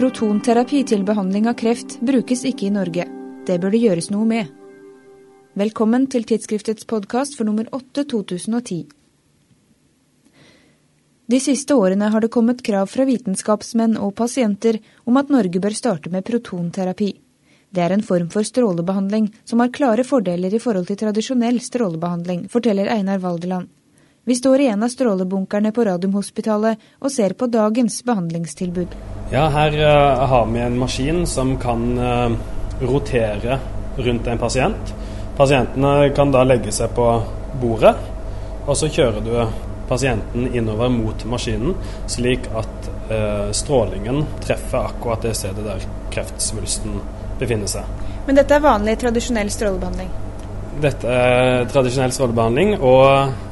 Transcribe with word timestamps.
Protonterapi 0.00 0.78
til 0.88 1.02
behandling 1.04 1.44
av 1.50 1.58
kreft 1.60 1.98
brukes 2.00 2.40
ikke 2.48 2.70
i 2.70 2.72
Norge. 2.72 3.04
Det 3.44 3.58
bør 3.60 3.74
det 3.74 3.80
gjøres 3.82 4.06
noe 4.08 4.24
med. 4.24 4.46
Velkommen 5.60 6.06
til 6.08 6.22
tidsskriftets 6.24 6.86
podkast 6.88 7.34
for 7.36 7.44
nummer 7.44 7.66
8 7.76 8.06
2010. 8.08 8.78
De 11.28 11.40
siste 11.44 11.76
årene 11.76 12.08
har 12.14 12.24
det 12.24 12.30
kommet 12.32 12.62
krav 12.64 12.88
fra 12.88 13.04
vitenskapsmenn 13.04 13.98
og 14.00 14.14
pasienter 14.16 14.78
om 15.04 15.20
at 15.20 15.28
Norge 15.28 15.60
bør 15.60 15.76
starte 15.76 16.08
med 16.08 16.24
protonterapi. 16.24 17.10
Det 17.68 17.84
er 17.84 17.92
en 17.92 18.06
form 18.06 18.32
for 18.32 18.48
strålebehandling 18.48 19.28
som 19.44 19.60
har 19.60 19.68
klare 19.68 20.08
fordeler 20.08 20.56
i 20.56 20.62
forhold 20.64 20.88
til 20.88 21.02
tradisjonell 21.04 21.60
strålebehandling, 21.60 22.46
forteller 22.48 22.88
Einar 22.88 23.20
Valderland. 23.20 23.68
Vi 24.30 24.34
står 24.34 24.60
i 24.60 24.66
en 24.66 24.82
av 24.82 24.88
strålebunkerne 24.88 25.72
på 25.74 25.84
Radiumhospitalet 25.84 26.78
og 27.02 27.10
ser 27.10 27.32
på 27.34 27.48
dagens 27.50 27.96
behandlingstilbud. 28.06 28.92
Ja, 29.32 29.48
Her 29.50 29.74
uh, 29.74 30.20
har 30.30 30.44
vi 30.46 30.60
en 30.62 30.76
maskin 30.78 31.24
som 31.26 31.56
kan 31.58 31.98
uh, 31.98 32.36
rotere 32.78 33.56
rundt 33.96 34.30
en 34.30 34.38
pasient. 34.38 34.94
Pasientene 35.34 36.12
kan 36.14 36.30
da 36.30 36.44
legge 36.46 36.70
seg 36.70 36.94
på 36.94 37.08
bordet, 37.58 37.96
og 38.68 38.78
så 38.78 38.92
kjører 39.00 39.26
du 39.26 39.34
pasienten 39.90 40.46
innover 40.54 40.94
mot 40.94 41.26
maskinen, 41.26 41.74
slik 42.06 42.46
at 42.54 42.88
uh, 43.10 43.50
strålingen 43.50 44.22
treffer 44.46 44.92
akkurat 44.94 45.26
det 45.26 45.34
stedet 45.42 45.66
der 45.66 45.90
kreftsvulsten 46.14 47.02
befinner 47.42 47.74
seg. 47.74 48.06
Men 48.30 48.38
dette 48.38 48.62
er 48.62 48.62
vanlig, 48.70 49.00
tradisjonell 49.02 49.50
strålebehandling? 49.50 50.18
Dette 50.86 51.20
er 51.26 51.70
tradisjonell 51.74 52.14
strålebehandling, 52.14 52.76
og 52.78 53.06
Eh, 53.10 53.49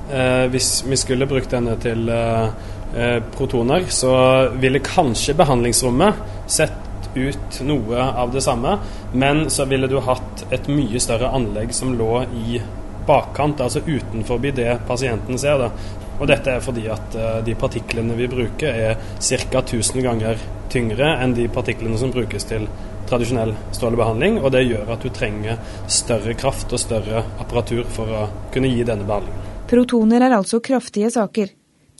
hvis 0.50 0.84
vi 0.88 0.96
skulle 0.96 1.28
brukt 1.28 1.52
denne 1.52 1.76
til 1.82 2.08
eh, 2.08 2.48
eh, 2.96 3.18
protoner, 3.34 3.86
så 3.92 4.12
ville 4.60 4.82
kanskje 4.84 5.36
behandlingsrommet 5.38 6.48
sett 6.48 7.08
ut 7.14 7.60
noe 7.66 8.02
av 8.02 8.32
det 8.32 8.42
samme, 8.44 8.76
men 9.12 9.46
så 9.50 9.66
ville 9.68 9.88
du 9.90 9.98
hatt 10.04 10.44
et 10.52 10.68
mye 10.70 11.00
større 11.00 11.32
anlegg 11.34 11.72
som 11.76 11.94
lå 11.98 12.22
i 12.36 12.60
bakkant, 13.08 13.60
altså 13.64 13.80
utenfor 13.86 14.44
det 14.52 14.74
pasienten 14.88 15.40
ser. 15.40 15.60
Da. 15.60 15.70
Og 16.18 16.28
dette 16.28 16.52
er 16.52 16.64
fordi 16.64 16.84
at 16.92 17.16
de 17.46 17.54
partiklene 17.56 18.16
vi 18.18 18.28
bruker 18.28 18.68
er 18.68 19.00
ca. 19.16 19.62
1000 19.62 20.04
ganger 20.04 20.40
tyngre 20.68 21.14
enn 21.22 21.32
de 21.34 21.48
partiklene 21.48 21.98
som 21.98 22.12
brukes 22.12 22.44
til 22.44 22.68
tradisjonell 23.08 23.54
strålebehandling, 23.72 24.40
og 24.42 24.52
det 24.52 24.66
gjør 24.66 24.92
at 24.94 25.04
du 25.04 25.10
trenger 25.14 25.60
større 25.88 26.36
kraft 26.38 26.72
og 26.76 26.82
større 26.82 27.24
apparatur 27.40 27.86
for 27.94 28.12
å 28.12 28.26
kunne 28.54 28.70
gi 28.72 28.84
denne 28.84 29.08
behandlingen. 29.08 29.37
Protoner 29.68 30.24
er 30.24 30.32
altså 30.32 30.62
kraftige 30.64 31.10
saker. 31.12 31.50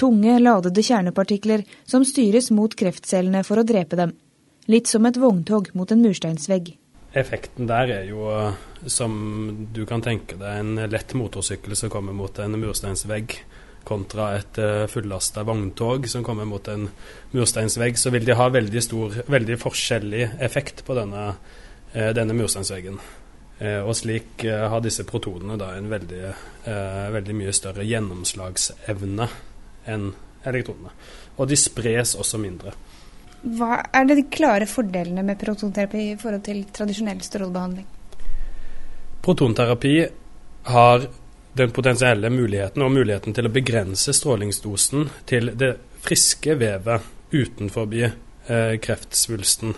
Tunge, 0.01 0.39
ladede 0.41 0.81
kjernepartikler 0.81 1.67
som 1.85 2.05
styres 2.07 2.49
mot 2.55 2.73
kreftcellene 2.73 3.43
for 3.45 3.61
å 3.61 3.65
drepe 3.69 3.99
dem. 3.99 4.15
Litt 4.73 4.89
som 4.89 5.05
et 5.05 5.19
vogntog 5.21 5.69
mot 5.77 5.93
en 5.93 6.01
mursteinsvegg. 6.01 6.71
Effekten 7.19 7.69
der 7.69 7.93
er 7.93 8.09
jo, 8.09 8.25
som 8.89 9.13
du 9.75 9.83
kan 9.89 10.01
tenke 10.05 10.39
deg, 10.41 10.63
en 10.63 10.81
lett 10.89 11.13
motorsykkel 11.13 11.77
som 11.77 11.93
kommer 11.93 12.17
mot 12.17 12.41
en 12.41 12.57
mursteinsvegg, 12.57 13.37
kontra 13.89 14.31
et 14.39 14.61
uh, 14.65 14.89
fullasta 14.89 15.45
vogntog 15.49 16.09
som 16.09 16.25
kommer 16.25 16.49
mot 16.49 16.65
en 16.73 16.89
mursteinsvegg, 17.37 18.01
så 18.01 18.13
vil 18.17 18.25
de 18.25 18.37
ha 18.37 18.49
veldig 18.53 18.85
stor, 18.85 19.23
veldig 19.29 19.61
forskjellig 19.61 20.25
effekt 20.45 20.87
på 20.89 20.97
denne, 20.97 21.31
uh, 21.93 22.11
denne 22.17 22.37
mursteinsveggen. 22.37 22.97
Eh, 23.59 23.81
og 23.83 23.97
slik 23.99 24.45
eh, 24.47 24.67
har 24.71 24.83
disse 24.85 25.03
protonene 25.07 25.57
da 25.59 25.73
en 25.75 25.89
veldig, 25.91 26.25
eh, 26.71 27.07
veldig 27.15 27.35
mye 27.41 27.55
større 27.57 27.87
gjennomslagsevne 27.87 29.27
enn 29.91 30.13
elektronene. 30.47 30.93
Og 31.39 31.51
de 31.51 31.59
spres 31.59 32.15
også 32.19 32.39
mindre. 32.39 32.75
Hva 33.59 33.81
er 33.95 34.07
de 34.11 34.25
klare 34.31 34.67
fordelene 34.67 35.23
med 35.27 35.39
protonterapi 35.39 36.05
i 36.13 36.17
forhold 36.19 36.45
til 36.47 36.65
tradisjonell 36.75 37.21
strålebehandling? 37.23 37.87
Protonterapi 39.23 39.97
har 40.69 41.09
den 41.59 41.75
potensielle 41.75 42.31
muligheten 42.31 42.83
og 42.83 42.93
muligheten 42.95 43.35
til 43.35 43.49
å 43.49 43.53
begrense 43.53 44.15
strålingsdosen 44.15 45.09
til 45.27 45.53
det 45.59 45.75
friske 46.05 46.55
vevet 46.59 47.07
utenfor 47.35 47.95
eh, 47.99 48.75
kreftsvulsten. 48.83 49.75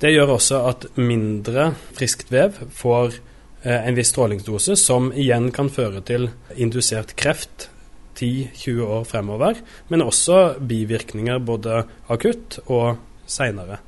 Det 0.00 0.12
gjør 0.12 0.34
også 0.34 0.60
at 0.68 0.84
mindre 1.00 1.70
friskt 1.96 2.28
vev 2.32 2.58
får 2.76 3.14
eh, 3.64 3.78
en 3.78 3.96
viss 3.96 4.12
strålingsdose, 4.12 4.76
som 4.76 5.08
igjen 5.16 5.48
kan 5.56 5.70
føre 5.72 6.02
til 6.04 6.28
indusert 6.52 7.14
kreft 7.16 7.70
10-20 8.16 8.82
år 8.84 9.08
fremover, 9.08 9.60
men 9.88 10.04
også 10.04 10.58
bivirkninger 10.60 11.40
både 11.44 11.82
akutt 12.12 12.58
og 12.66 12.96
seinere. 13.28 13.80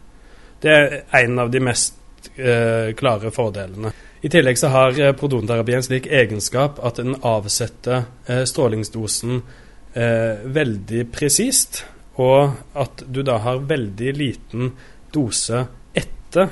Det 0.61 0.73
er 0.73 0.97
en 1.21 1.45
av 1.45 1.53
de 1.53 1.61
mest 1.63 2.31
eh, 2.37 2.95
klare 2.97 3.33
fordelene. 3.35 3.93
I 4.25 4.33
tillegg 4.33 4.59
så 4.59 4.73
har 4.73 4.97
prodonterapi 5.21 5.77
en 5.77 5.85
slik 5.87 6.09
egenskap 6.11 6.81
at 6.85 6.99
den 6.99 7.21
avsetter 7.21 8.09
eh, 8.27 8.43
strålingsdosen 8.49 9.43
eh, 9.93 10.41
veldig 10.57 11.05
presist, 11.13 11.85
og 12.19 12.57
at 12.75 13.05
du 13.07 13.21
da 13.23 13.37
har 13.45 13.61
veldig 13.69 14.15
liten 14.17 14.73
dose 15.15 15.69
etter 16.29 16.49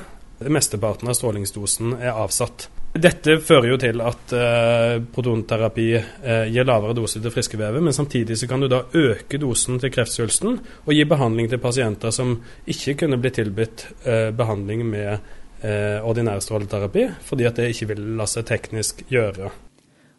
mesteparten 0.49 1.09
av 1.09 1.13
strålingsdosen 1.13 1.93
er 1.93 2.13
avsatt. 2.13 2.69
Dette 2.97 3.35
fører 3.43 3.67
jo 3.69 3.77
til 3.77 4.01
at 4.01 4.31
eh, 4.33 4.97
protonterapi 5.13 5.87
eh, 5.97 6.45
gir 6.49 6.65
lavere 6.65 6.95
dose 6.97 7.19
til 7.21 7.33
friske 7.33 7.57
vevet, 7.59 7.83
men 7.83 7.93
samtidig 7.93 8.37
så 8.39 8.47
kan 8.49 8.63
du 8.63 8.69
da 8.71 8.83
øke 8.97 9.37
dosen 9.41 9.77
til 9.81 9.91
kreftsvulsten 9.93 10.55
og 10.85 10.93
gi 10.95 11.03
behandling 11.05 11.49
til 11.51 11.61
pasienter 11.61 12.13
som 12.15 12.37
ikke 12.65 12.95
kunne 13.03 13.19
blitt 13.21 13.37
tilbudt 13.37 13.85
eh, 14.07 14.29
behandling 14.33 14.85
med 14.87 15.11
eh, 15.13 15.99
ordinær 16.01 16.41
stråleterapi, 16.41 17.09
fordi 17.27 17.49
at 17.49 17.59
det 17.59 17.69
ikke 17.73 17.91
vil 17.91 18.05
la 18.17 18.25
seg 18.29 18.47
teknisk 18.49 19.03
gjøre. 19.13 19.51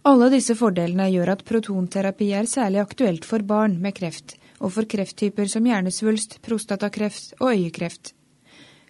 Alle 0.06 0.28
disse 0.30 0.54
fordelene 0.58 1.08
gjør 1.10 1.34
at 1.34 1.42
protonterapi 1.48 2.30
er 2.36 2.46
særlig 2.46 2.84
aktuelt 2.84 3.26
for 3.26 3.42
barn 3.42 3.80
med 3.82 3.96
kreft, 3.98 4.36
og 4.62 4.76
for 4.76 4.86
krefttyper 4.86 5.50
som 5.50 5.66
hjernesvulst, 5.66 6.38
prostatakreft 6.46 7.34
og 7.40 7.56
øyekreft. 7.56 8.14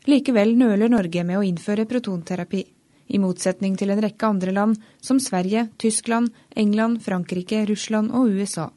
Likevel 0.07 0.55
nøler 0.57 0.91
Norge 0.93 1.25
med 1.25 1.41
å 1.41 1.45
innføre 1.47 1.87
protonterapi, 1.89 2.65
i 3.09 3.19
motsetning 3.19 3.77
til 3.81 3.91
en 3.91 4.03
rekke 4.05 4.29
andre 4.29 4.53
land 4.53 4.77
som 5.01 5.21
Sverige, 5.21 5.69
Tyskland, 5.81 6.29
England, 6.57 7.01
Frankrike, 7.05 7.65
Russland 7.71 8.13
og 8.13 8.29
USA. 8.37 8.69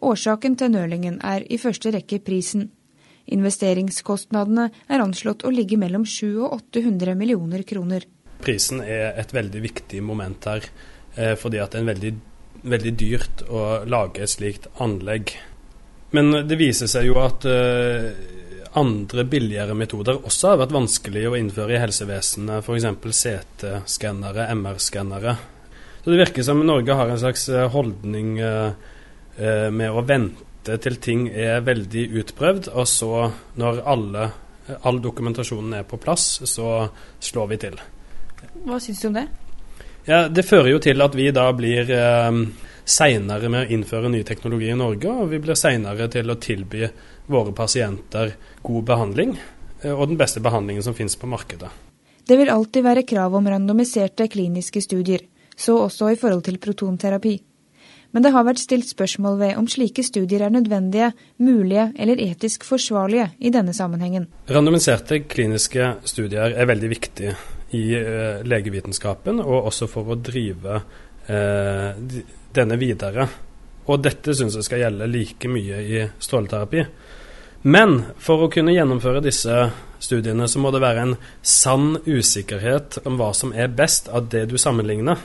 Årsaken 0.00 0.56
til 0.56 0.70
nølingen 0.72 1.18
er 1.26 1.44
i 1.50 1.58
første 1.60 1.92
rekke 1.92 2.20
prisen. 2.24 2.70
Investeringskostnadene 3.30 4.70
er 4.88 5.02
anslått 5.02 5.44
å 5.44 5.52
ligge 5.52 5.76
mellom 5.78 6.06
700 6.06 6.46
og 6.46 6.56
800 6.72 7.18
millioner 7.18 7.66
kroner. 7.68 8.06
Prisen 8.40 8.80
er 8.80 9.18
et 9.20 9.34
veldig 9.34 9.60
viktig 9.60 10.00
moment 10.02 10.46
her, 10.48 10.64
eh, 11.16 11.34
fordi 11.36 11.60
det 11.60 11.80
er 11.80 11.90
veldig, 11.90 12.14
veldig 12.62 12.94
dyrt 12.96 13.44
å 13.50 13.84
lage 13.84 14.22
et 14.22 14.32
slikt 14.32 14.70
anlegg. 14.80 15.34
Men 16.16 16.32
det 16.48 16.58
viser 16.58 16.88
seg 16.90 17.06
jo 17.06 17.20
at 17.22 17.44
uh, 17.46 18.10
andre 18.78 19.24
billigere 19.24 19.74
metoder 19.74 20.20
også 20.22 20.52
har 20.52 20.60
vært 20.62 20.74
vanskelig 20.74 21.24
å 21.28 21.36
innføre 21.38 21.74
i 21.74 21.80
helsevesenet, 21.82 22.62
f.eks. 22.62 22.86
CT-skannere, 23.22 24.46
MR-skannere. 24.54 25.34
Så 26.04 26.10
Det 26.10 26.20
virker 26.20 26.46
som 26.46 26.62
Norge 26.66 26.94
har 26.96 27.10
en 27.10 27.20
slags 27.20 27.48
eh, 27.48 27.66
holdning 27.70 28.38
eh, 28.38 28.72
eh, 29.36 29.68
med 29.74 29.90
å 29.90 30.04
vente 30.06 30.78
til 30.80 30.96
ting 31.02 31.26
er 31.32 31.64
veldig 31.66 32.06
utprøvd, 32.20 32.70
og 32.76 32.88
så, 32.88 33.12
når 33.58 33.82
alle, 33.88 34.30
all 34.86 35.00
dokumentasjonen 35.02 35.80
er 35.80 35.86
på 35.88 35.98
plass, 36.00 36.40
så 36.44 36.88
slår 37.20 37.52
vi 37.52 37.60
til. 37.66 37.78
Hva 38.64 38.78
syns 38.80 39.00
du 39.02 39.08
om 39.10 39.16
det? 39.18 39.26
Ja, 40.06 40.28
Det 40.28 40.46
fører 40.46 40.70
jo 40.70 40.80
til 40.82 41.02
at 41.02 41.16
vi 41.16 41.30
da 41.34 41.50
blir 41.56 41.90
eh, 41.90 42.42
seinere 42.90 43.50
med 43.52 43.66
å 43.66 43.76
innføre 43.76 44.10
ny 44.12 44.22
teknologi 44.26 44.70
i 44.72 44.78
Norge, 44.78 45.10
og 45.10 45.30
vi 45.30 45.40
blir 45.42 45.58
seinere 45.58 46.08
til 46.12 46.30
å 46.30 46.38
tilby 46.40 46.88
våre 47.30 47.54
pasienter 47.56 48.34
god 48.66 48.88
behandling, 48.88 49.36
eh, 49.82 49.92
og 49.94 50.08
den 50.10 50.18
beste 50.20 50.42
behandlingen 50.42 50.84
som 50.86 50.96
finnes 50.96 51.16
på 51.16 51.30
markedet. 51.30 51.70
Det 52.26 52.38
vil 52.38 52.50
alltid 52.52 52.84
være 52.84 53.06
krav 53.06 53.34
om 53.34 53.46
randomiserte 53.48 54.28
kliniske 54.30 54.82
studier, 54.82 55.24
så 55.56 55.78
også 55.86 56.12
i 56.12 56.18
forhold 56.18 56.44
til 56.46 56.58
protonterapi. 56.62 57.38
Men 58.10 58.24
det 58.24 58.32
har 58.34 58.42
vært 58.46 58.62
stilt 58.62 58.88
spørsmål 58.90 59.38
ved 59.38 59.58
om 59.58 59.68
slike 59.70 60.02
studier 60.02 60.42
er 60.42 60.50
nødvendige, 60.50 61.12
mulige 61.38 61.92
eller 61.94 62.18
etisk 62.24 62.64
forsvarlige 62.66 63.28
i 63.38 63.52
denne 63.54 63.74
sammenhengen. 63.76 64.26
Randomiserte 64.50 65.22
kliniske 65.30 65.92
studier 66.10 66.56
er 66.58 66.70
veldig 66.70 66.90
viktige 66.90 67.36
i 67.78 67.84
uh, 67.94 68.42
legevitenskapen, 68.42 69.38
og 69.44 69.70
også 69.70 69.86
for 69.90 70.10
å 70.10 70.18
drive 70.18 70.80
uh, 71.30 71.92
denne 72.54 72.78
videre. 72.80 73.28
Og 73.90 74.02
dette 74.02 74.34
syns 74.36 74.56
jeg 74.58 74.66
skal 74.66 74.84
gjelde 74.84 75.08
like 75.10 75.50
mye 75.50 75.80
i 75.82 76.04
stråleterapi. 76.18 76.84
Men 77.62 77.96
for 78.22 78.46
å 78.46 78.50
kunne 78.52 78.72
gjennomføre 78.72 79.22
disse 79.24 79.56
studiene, 80.00 80.46
så 80.48 80.60
må 80.62 80.70
det 80.72 80.80
være 80.80 81.02
en 81.04 81.16
sann 81.42 81.98
usikkerhet 82.06 83.02
om 83.04 83.18
hva 83.20 83.32
som 83.36 83.52
er 83.52 83.72
best 83.72 84.08
av 84.08 84.30
det 84.32 84.46
du 84.48 84.56
sammenligner. 84.60 85.20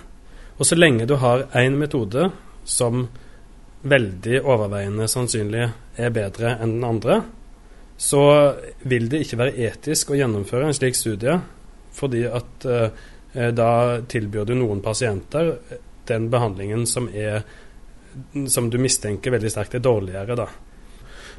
Og 0.57 0.67
så 0.67 0.75
lenge 0.75 1.07
du 1.07 1.15
har 1.21 1.47
én 1.55 1.77
metode 1.79 2.29
som 2.67 3.07
veldig 3.85 4.41
overveiende 4.41 5.07
sannsynlig 5.07 5.67
er 6.01 6.13
bedre 6.13 6.55
enn 6.57 6.77
den 6.77 6.87
andre, 6.87 7.19
så 7.97 8.21
vil 8.83 9.07
det 9.11 9.21
ikke 9.23 9.39
være 9.39 9.67
etisk 9.69 10.11
å 10.11 10.17
gjennomføre 10.19 10.67
en 10.67 10.75
slik 10.75 10.97
studie, 10.97 11.37
fordi 11.95 12.25
at 12.27 12.65
eh, 12.67 13.51
da 13.55 13.69
tilbyr 14.09 14.49
du 14.49 14.55
noen 14.57 14.81
pasienter 14.83 15.53
den 16.07 16.29
behandlingen 16.33 16.85
som, 16.89 17.09
er, 17.13 17.43
som 18.47 18.69
du 18.69 18.79
mistenker 18.81 19.33
veldig 19.35 19.51
sterkt 19.51 19.77
er 19.77 19.85
dårligere. 19.85 20.37
da. 20.39 20.49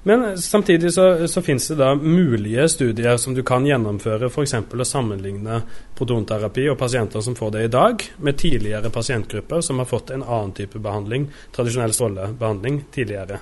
Men 0.06 0.38
samtidig 0.38 0.92
så, 0.92 1.28
så 1.28 1.42
finnes 1.42 1.68
det 1.68 1.74
da 1.74 1.94
mulige 1.94 2.68
studier 2.68 3.16
som 3.16 3.34
du 3.34 3.42
kan 3.42 3.66
gjennomføre, 3.66 4.28
f.eks. 4.30 4.54
å 4.54 4.86
sammenligne 4.86 5.56
protonterapi 5.98 6.68
og 6.70 6.78
pasienter 6.78 7.24
som 7.26 7.34
får 7.34 7.50
det 7.56 7.64
i 7.66 7.72
dag, 7.74 8.04
med 8.22 8.38
tidligere 8.38 8.92
pasientgrupper 8.94 9.64
som 9.66 9.82
har 9.82 9.90
fått 9.90 10.12
en 10.14 10.22
annen 10.22 10.54
type 10.54 10.78
behandling, 10.78 11.26
tradisjonell 11.56 11.96
strålebehandling, 11.96 12.84
tidligere. 12.94 13.40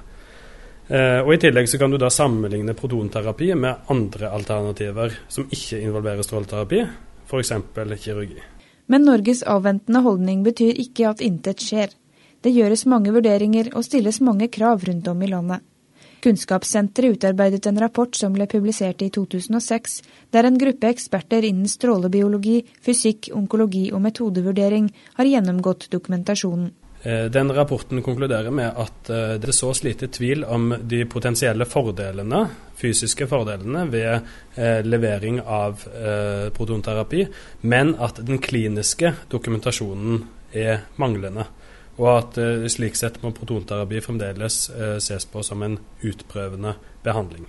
Eh, 0.88 1.20
og 1.20 1.34
I 1.34 1.40
tillegg 1.44 1.68
så 1.68 1.82
kan 1.84 1.92
du 1.92 2.00
da 2.00 2.08
sammenligne 2.08 2.72
protonterapi 2.80 3.52
med 3.60 3.92
andre 3.92 4.32
alternativer 4.32 5.20
som 5.28 5.44
ikke 5.52 5.84
involverer 5.84 6.24
stråleterapi, 6.24 6.80
f.eks. 7.28 7.54
kirurgi. 8.00 8.40
Men 8.86 9.06
Norges 9.08 9.42
avventende 9.42 10.02
holdning 10.04 10.42
betyr 10.44 10.80
ikke 10.80 11.08
at 11.08 11.22
intet 11.24 11.62
skjer. 11.64 11.92
Det 12.44 12.52
gjøres 12.52 12.84
mange 12.90 13.12
vurderinger 13.14 13.70
og 13.72 13.86
stilles 13.86 14.20
mange 14.20 14.50
krav 14.52 14.84
rundt 14.84 15.08
om 15.08 15.22
i 15.22 15.30
landet. 15.30 15.64
Kunnskapssenteret 16.24 17.18
utarbeidet 17.18 17.66
en 17.68 17.80
rapport 17.80 18.16
som 18.16 18.32
ble 18.32 18.46
publisert 18.48 19.02
i 19.04 19.10
2006, 19.12 19.98
der 20.32 20.48
en 20.48 20.56
gruppe 20.60 20.88
eksperter 20.88 21.44
innen 21.44 21.68
strålebiologi, 21.68 22.62
fysikk, 22.84 23.28
onkologi 23.36 23.90
og 23.92 24.00
metodevurdering 24.06 24.88
har 25.18 25.28
gjennomgått 25.28 25.90
dokumentasjonen. 25.92 26.70
Eh, 27.04 27.24
den 27.24 27.52
rapporten 27.52 28.02
konkluderer 28.02 28.50
med 28.50 28.72
at 28.80 29.04
det 29.04 29.38
det 29.44 29.52
sås 29.52 29.82
lite 29.84 30.08
tvil 30.08 30.44
om 30.44 30.70
de 30.80 31.02
potensielle 31.04 31.66
fordelene, 31.68 32.46
fysiske 32.80 33.26
fordelene 33.28 33.84
ved 33.92 34.14
eh, 34.56 34.80
levering 34.84 35.42
av 35.44 35.84
protonterapi, 36.56 37.26
men 37.60 37.92
at 38.00 38.22
den 38.24 38.40
kliniske 38.40 39.12
dokumentasjonen 39.28 40.24
er 40.52 40.86
manglende 40.96 41.44
og 41.94 42.08
at 42.10 42.38
slik 42.74 42.96
sett 42.98 43.20
må 43.22 43.30
protonterapi 43.30 44.00
fremdeles 44.02 44.56
ses 44.98 45.26
på 45.30 45.44
som 45.46 45.60
en 45.62 45.76
utprøvende 46.02 46.72
behandling. 47.04 47.44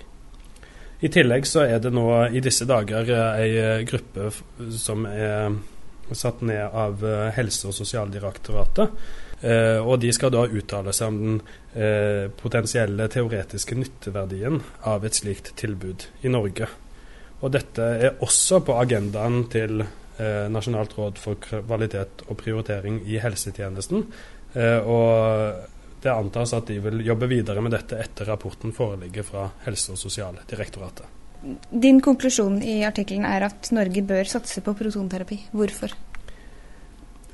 I 1.02 1.10
tillegg 1.10 1.48
så 1.50 1.63
er 1.66 1.80
det 1.81 1.90
nå 1.96 2.06
i 2.30 2.44
disse 2.46 2.68
dager 2.69 3.10
ei 3.10 3.81
gruppe 3.90 4.30
som 4.78 5.07
er 5.10 5.57
satt 6.13 6.44
ned 6.46 6.62
av 6.62 7.02
Helse- 7.34 7.72
og 7.72 7.74
sosialdirektoratet. 7.74 8.94
Og 9.43 9.97
de 10.01 10.09
skal 10.15 10.31
da 10.33 10.45
uttale 10.47 10.93
seg 10.95 11.11
om 11.11 11.17
den 11.19 12.31
potensielle 12.39 13.05
teoretiske 13.11 13.75
nytteverdien 13.77 14.61
av 14.87 15.03
et 15.05 15.17
slikt 15.17 15.51
tilbud 15.59 16.07
i 16.25 16.31
Norge. 16.31 16.69
Og 17.43 17.51
dette 17.53 17.89
er 18.07 18.23
også 18.25 18.61
på 18.65 18.77
agendaen 18.79 19.43
til 19.51 19.83
Nasjonalt 20.49 20.95
råd 20.97 21.19
for 21.21 21.37
kvalitet 21.43 22.23
og 22.29 22.39
prioritering 22.39 23.01
i 23.05 23.19
helsetjenesten, 23.21 24.07
Eh, 24.55 24.79
og 24.87 25.67
det 26.01 26.13
antas 26.13 26.53
at 26.55 26.69
de 26.69 26.79
vil 26.83 27.03
jobbe 27.05 27.27
videre 27.31 27.63
med 27.63 27.75
dette 27.75 27.99
etter 27.99 28.29
rapporten 28.29 28.73
foreligger 28.75 29.25
fra 29.27 29.49
Helse- 29.65 29.95
og 29.95 29.99
sosialdirektoratet. 29.99 31.05
Din 31.69 31.99
konklusjon 32.01 32.61
i 32.63 32.79
artikkelen 32.87 33.25
er 33.27 33.49
at 33.49 33.69
Norge 33.75 34.01
bør 34.01 34.29
satse 34.29 34.63
på 34.65 34.73
protonterapi. 34.77 35.41
Hvorfor? 35.53 35.93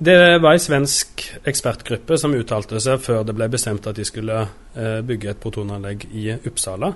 Det 0.03 0.39
var 0.39 0.53
en 0.53 0.59
svensk 0.59 1.21
ekspertgruppe 1.45 2.15
som 2.17 2.33
uttalte 2.33 2.79
seg 2.81 3.03
før 3.05 3.19
det 3.21 3.35
ble 3.37 3.45
bestemt 3.53 3.85
at 3.85 3.99
de 3.99 4.05
skulle 4.07 4.33
eh, 4.41 4.95
bygge 5.05 5.29
et 5.29 5.41
protonanlegg 5.43 6.07
i 6.17 6.23
Uppsala. 6.39 6.89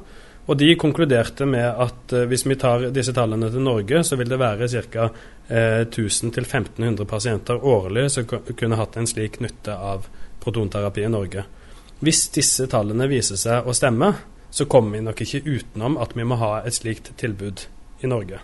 Og 0.50 0.58
De 0.58 0.72
konkluderte 0.74 1.46
med 1.46 1.68
at 1.86 2.16
eh, 2.18 2.26
hvis 2.26 2.48
vi 2.50 2.58
tar 2.58 2.88
disse 2.96 3.14
tallene 3.14 3.52
til 3.54 3.62
Norge, 3.62 4.02
så 4.02 4.18
vil 4.18 4.32
det 4.34 4.42
være 4.42 4.70
ca. 4.90 5.06
Eh, 5.46 5.84
1000-1500 5.86 7.06
pasienter 7.06 7.62
årlig 7.62 8.08
som 8.10 8.26
kunne 8.26 8.82
hatt 8.82 8.98
en 8.98 9.12
slik 9.14 9.38
nytte 9.46 9.78
av 9.78 10.10
protonterapi 10.42 11.06
i 11.06 11.14
Norge. 11.14 11.46
Hvis 12.02 12.24
disse 12.34 12.66
tallene 12.74 13.06
viser 13.06 13.38
seg 13.38 13.70
å 13.70 13.78
stemme, 13.78 14.16
så 14.50 14.66
kommer 14.66 14.98
vi 14.98 15.06
nok 15.06 15.22
ikke 15.22 15.46
utenom 15.46 16.02
at 16.02 16.18
vi 16.18 16.26
må 16.26 16.42
ha 16.42 16.56
et 16.66 16.74
slikt 16.74 17.14
tilbud 17.22 17.68
i 18.02 18.10
Norge. 18.10 18.42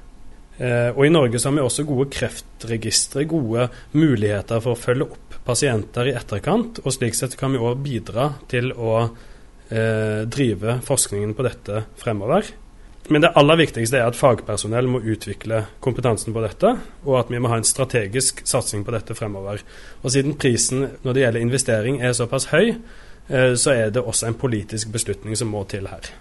Eh, 0.61 0.91
og 0.93 1.05
I 1.07 1.09
Norge 1.13 1.39
så 1.39 1.49
har 1.49 1.57
vi 1.57 1.65
også 1.65 1.87
gode 1.89 2.09
kreftregistre, 2.13 3.25
gode 3.29 3.65
muligheter 3.97 4.61
for 4.61 4.75
å 4.75 4.79
følge 4.79 5.07
opp 5.09 5.37
pasienter 5.45 6.11
i 6.11 6.15
etterkant. 6.15 6.83
og 6.83 6.93
Slik 6.93 7.17
sett 7.17 7.37
kan 7.39 7.53
vi 7.53 7.61
òg 7.61 7.81
bidra 7.81 8.27
til 8.51 8.69
å 8.75 8.93
eh, 9.01 10.21
drive 10.29 10.77
forskningen 10.85 11.33
på 11.37 11.47
dette 11.47 11.85
fremover. 11.97 12.53
Men 13.09 13.25
det 13.25 13.33
aller 13.35 13.57
viktigste 13.63 13.97
er 13.97 14.11
at 14.11 14.15
fagpersonell 14.19 14.87
må 14.87 15.01
utvikle 15.01 15.63
kompetansen 15.83 16.35
på 16.35 16.43
dette, 16.45 16.75
og 17.07 17.17
at 17.23 17.31
vi 17.33 17.41
må 17.41 17.49
ha 17.49 17.57
en 17.57 17.67
strategisk 17.67 18.43
satsing 18.47 18.85
på 18.85 18.93
dette 18.93 19.17
fremover. 19.17 19.63
Og 20.03 20.13
Siden 20.13 20.37
prisen 20.39 20.85
når 21.01 21.17
det 21.17 21.25
gjelder 21.25 21.47
investering 21.47 22.01
er 22.05 22.13
såpass 22.13 22.51
høy, 22.53 22.75
eh, 23.27 23.53
så 23.57 23.73
er 23.73 23.89
det 23.89 24.05
også 24.05 24.29
en 24.29 24.37
politisk 24.37 24.93
beslutning 24.93 25.33
som 25.39 25.49
må 25.49 25.65
til 25.65 25.89
her. 25.89 26.13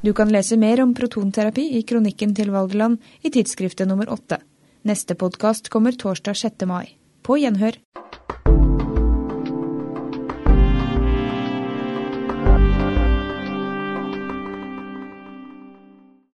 Du 0.00 0.12
kan 0.12 0.28
lese 0.28 0.56
mer 0.56 0.80
om 0.82 0.94
protonterapi 0.94 1.62
i 1.78 1.82
kronikken 1.82 2.34
til 2.36 2.50
Valgeland 2.52 3.00
i 3.22 3.30
tidsskriftet 3.32 3.88
nummer 3.88 4.10
åtte. 4.12 4.38
Neste 4.86 5.14
podkast 5.14 5.68
kommer 5.72 5.96
torsdag 5.96 6.36
6. 6.36 6.66
mai. 6.68 6.96
På 7.22 7.38
gjenhør. 7.40 7.80